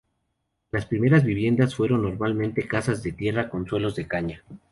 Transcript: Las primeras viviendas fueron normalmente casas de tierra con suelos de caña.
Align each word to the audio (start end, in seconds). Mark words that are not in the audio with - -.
Las 0.71 0.87
primeras 0.87 1.23
viviendas 1.23 1.75
fueron 1.75 2.01
normalmente 2.01 2.67
casas 2.67 3.03
de 3.03 3.11
tierra 3.11 3.49
con 3.51 3.67
suelos 3.67 3.95
de 3.95 4.07
caña. 4.07 4.43